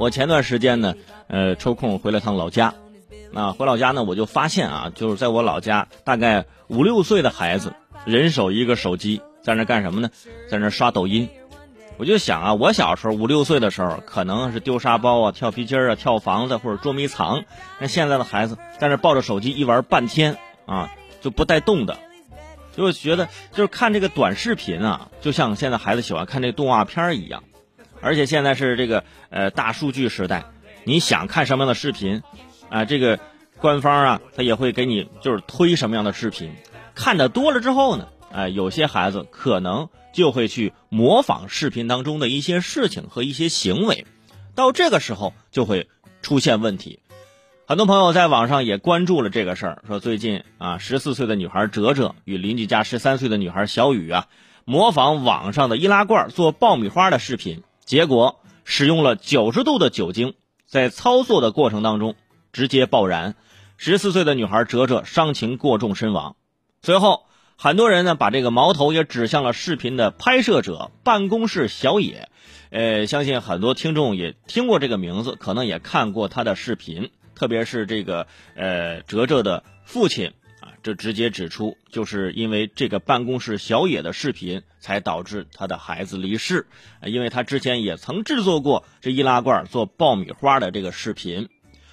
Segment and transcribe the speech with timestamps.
[0.00, 0.94] 我前段时间呢，
[1.28, 2.72] 呃，抽空回了趟老家，
[3.34, 7.74] 啊，回老家呢，我就发现啊，就是在我老家，大概五六岁的孩子，
[8.06, 10.08] 人手一个手机，在那干什么呢？
[10.50, 11.28] 在那刷抖音。
[11.98, 17.44] 我就想啊，我小时候五六岁的时候，可能是丢沙包啊、跳皮筋啊、跳房子或者捉迷藏。
[17.78, 20.90] 那现在的孩子在那抱着手机一玩半天啊，
[21.20, 21.98] 就不带动的，
[22.74, 27.42] 就觉得就是看这个短视频啊，就像现在孩子喜欢看这动画片一样。
[28.00, 30.44] 而且现在是这个呃大数据时代，
[30.84, 32.22] 你想看什么样的视频，
[32.68, 33.18] 啊，这个
[33.58, 36.52] 官方啊，他也会给你就是推什么样的视频。
[36.94, 39.88] 看的多了之后呢，哎，有些孩子可能。
[40.12, 44.06] 就会去模仿视频当中的一些事情和一些行为，
[44.56, 45.88] 到这个时候就会
[46.20, 46.98] 出现问题。
[47.64, 54.26] 很多朋友在网上也关注了这个事儿，说最近啊，十四岁的女孩哲哲与邻居家十三岁的女孩小雨啊，
[54.64, 62.14] 模仿网上的易拉罐做爆米花的视频，结果使用了九十度的酒精，在操作的过程当中
[62.52, 63.34] 直接爆燃，
[63.78, 66.36] 十四岁的女孩哲哲伤情过重身亡。
[66.82, 67.26] 随后。
[67.62, 72.30] 很多人呢，把这个矛头也指向了视频的拍摄者办公室小野，
[72.70, 80.32] 呃，相信很多听众也听过这个名字，可能也看过他的视频，特别是这个呃哲哲的父亲，
[80.82, 86.66] 这直接指出，就是因为这个办公室小野的视频，才导致他的孩子离世，
[87.04, 91.48] 因为他之前也曾制作过这易拉罐做爆米花的这个视频，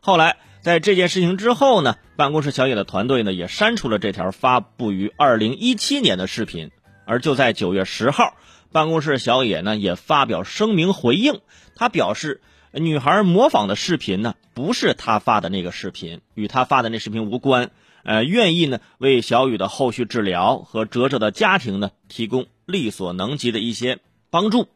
[0.00, 0.36] 后来。
[0.62, 6.70] 在这件事情之后呢，办公室小野的团队呢也删除了这条发布于二零一七年的视频。
[7.06, 8.36] 而就在九月十号，
[8.70, 11.40] 办公室小野呢也发表声明回应，
[11.76, 12.42] 他表示，
[12.72, 17.70] 女孩模仿的视频呢不是他发的那个视频，与他发的那视频无关。
[18.04, 23.98] 呃，愿意呢为小雨的后续治疗和哲哲的家庭呢提供力所能及的一些
[24.30, 24.68] 帮助。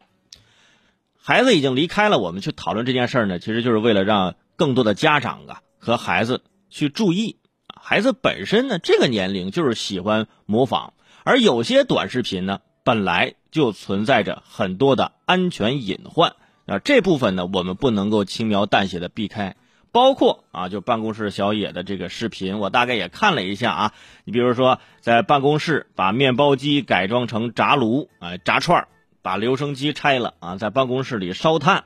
[1.17, 5.61] 孩子已经离开了，我们去讨论这件事呢，其实就是为了让更多的家长啊。
[5.77, 7.37] 和孩子去注意，
[7.79, 16.35] 孩子本身呢，这个年龄就是喜欢模仿，而有些短视频呢，本来就存在着很多的安全隐患
[16.65, 19.55] 啊，这部分呢，我们不能够轻描淡写的避开。
[19.95, 23.93] 包括啊，就办公室小野的这个视频，我大概也看了一下啊，
[24.25, 28.89] 你比如说在办公室把面包机改装成炸炉啊，炸串
[29.21, 31.85] 把留声机拆了啊，在办公室里烧炭，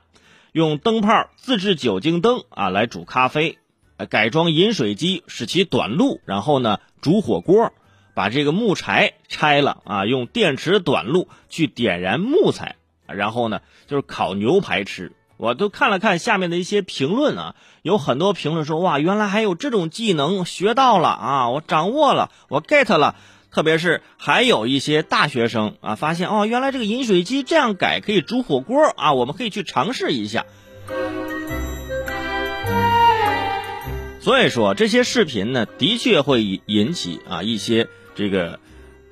[0.54, 3.60] 用灯泡自制酒精灯啊来煮咖啡。
[4.10, 7.74] 改装饮水机，使其短路，然后呢煮火锅，
[8.16, 15.12] 把这个木柴拆了啊，用电池短路去点燃木材，然后呢就是烤牛排吃。
[15.40, 23.16] 我都看了看下面的一些评论啊，有很多评论说哇，原来还有这种技能，学到了啊，我掌握了，我 get 了。
[23.50, 30.46] 特别是还有一些大学生啊，发现哦，原来这个饮水机这样改可以煮火锅啊，我们可以去尝试一下。
[34.20, 38.60] 所以说这些视频呢，的确会引起啊一些这个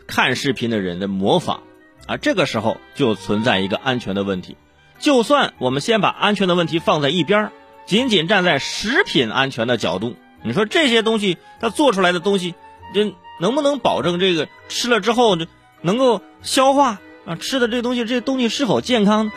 [0.07, 1.63] 看视频的人的模仿
[2.05, 4.57] 啊，这个时候就存在一个安全的问题。
[4.99, 7.51] 就算我们先把安全的问题放在一边
[7.85, 12.55] 仅仅站在食品安全的角度，你说这些东西它做出来的东西，
[12.93, 15.47] 这能不能保证这个吃了之后这
[15.81, 17.35] 能够消化啊？
[17.35, 19.31] 吃的这东西这东西是否健康？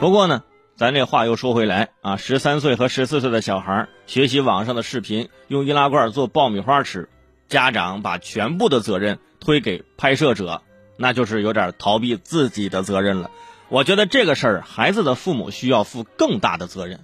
[0.00, 0.42] 不过呢。
[0.76, 7.08] 咱这话又说回来啊，十三岁和十四岁的小孩学习网上的视频，用易拉罐做爆米花吃，
[7.48, 10.62] 家长把全部的责任推给拍摄者，
[10.98, 13.30] 那就是有点逃避自己的责任了。
[13.70, 17.00] 我觉得这个事儿，孩子的父母需要负更大的责任。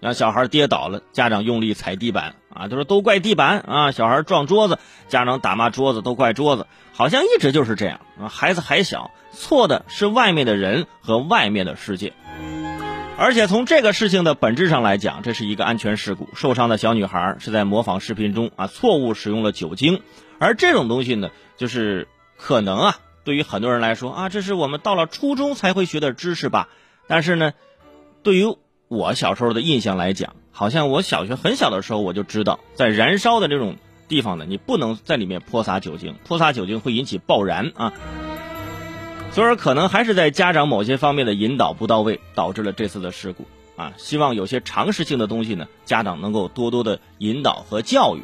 [0.00, 4.78] 让小孩跌倒了，家长用力踩地板啊，都说都怪地板啊；小孩撞桌子，
[5.08, 8.26] 家长打骂桌子，都怪桌子，好像一直就是这样啊。
[8.28, 12.12] 孩子还小，错的是外面的人和外面的世界。
[13.16, 16.28] 而且从这个事情的本质上来讲，这是一个安全事故。
[16.34, 20.02] 受伤的小女孩是在模仿视频中啊，错误使用了酒精。
[20.40, 26.68] 而这种东西呢，就是可能啊，对于很多人来说啊，这是我们到了初中才会学的知识吧。
[27.06, 27.52] 但是呢，
[28.22, 28.56] 对于
[28.88, 33.76] 我小时候的印象来讲，好像我小学很小的时候我就知道，在燃烧的这种
[34.08, 37.92] 地方呢，你不能在里面泼洒酒精，泼洒酒精会引起爆燃啊。
[39.30, 43.94] 所以说，可能还是在家长某些方面的引导不到位，导致了这次的事故啊。
[43.96, 48.22] 希望有些常识性的东西呢，家长能够多多的引导和教育。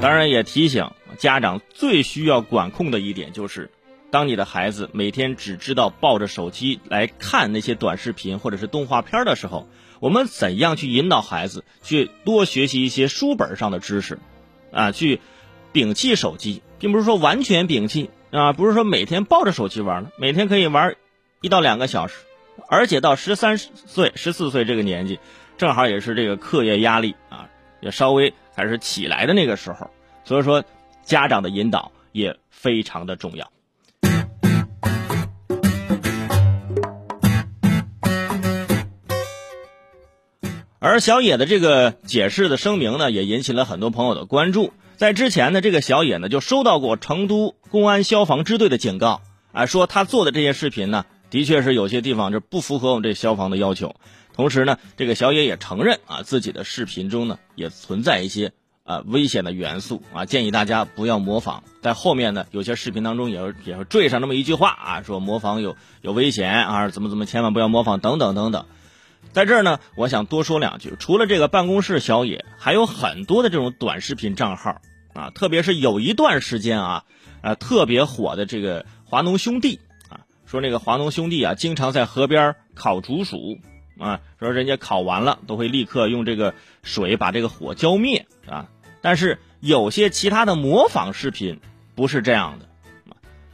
[0.00, 3.70] 当然，也提醒家长最需要管控的一点就是，
[4.10, 9.68] 当你的孩子每天只知道抱着手机来看那些短视频或者是动画片的时候，
[10.00, 14.18] 我们怎样去引导孩子去多学习一些书本上的知识，
[14.72, 15.20] 啊，去
[15.74, 18.10] 摒弃手机，并不是说完全摒弃。
[18.30, 20.96] 啊，不是说每天抱着手机玩了，每天可以玩
[21.40, 22.16] 一到两个小时，
[22.68, 25.18] 而且到十三岁、十四岁这个年纪，
[25.56, 27.48] 正好也是这个课业压力啊，
[27.80, 29.90] 也稍微开始起来的那个时候，
[30.26, 30.62] 所以说
[31.08, 33.50] 家长的引导也非常的重要。
[40.78, 44.74] 而小野的这个解释的声明呢，也引起了很多朋友的关注。
[44.96, 49.22] 在之前呢，这个小野呢就收到过成都公安消防支队的警告，
[49.52, 53.96] 啊，说他做的这些视频呢，的确是有些地方是不符合我们这消防的要求。
[54.34, 58.52] 同时呢，这个小野也承认啊，自己的视频中呢也存在一些
[58.88, 61.62] 啊危险的元素啊，建议大家不要模仿。
[61.82, 68.64] 在后面呢，有些视频当中也也会缀上那么一句话啊，说模仿有有危险啊，怎么怎么，千万不要模仿等等等等。
[69.32, 70.94] 在这儿呢，我想多说两句。
[70.98, 74.80] 除了这个办公室小野，还有很多的这种短视频账号
[75.12, 77.04] 啊，特别是有一段时间啊，
[77.42, 83.58] 呃，特别火的这个华农兄弟啊，说那个华农兄弟啊，经常在河边烤竹鼠
[83.98, 88.68] 啊，说人家烤完了都会立刻用这个水把这个火浇灭啊。
[89.00, 91.60] 但是有些其他的模仿视频
[91.94, 92.68] 不是这样的，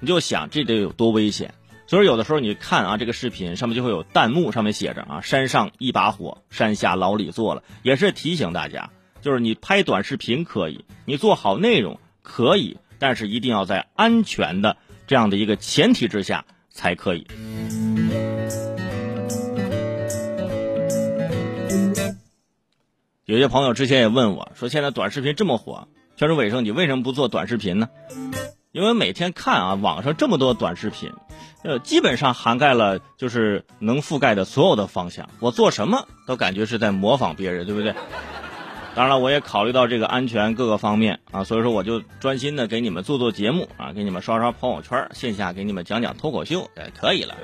[0.01, 1.55] 你就想这得有多危险。
[1.87, 17.27] 所以有的时候你看啊，这个视频上面就会有弹幕，上面写着啊“山上一把火，山下老李做了”，也是提醒大家，就是你拍短视频可以，你做好内容可以，但是一定要在安全的这样的一个前提之下才可以。
[23.27, 27.89] 有些朋友之前也问我说：“现在短视频这么火，全是伟生，你为什么不做短视频呢？”
[28.71, 31.11] 因为每天看啊，网上这么多短视频。
[31.63, 35.31] 呃，基本上涵盖了就是能覆盖的所有的方向。
[35.41, 37.95] 我做什么都感觉是在模仿别人，对不对？
[38.95, 47.35] 当然了，我也考虑到这个安全各个方面啊，所以说我就专心的给你们做做节目啊，给你们刷刷朋友圈，线下给你们讲讲脱口秀，哎，可以了。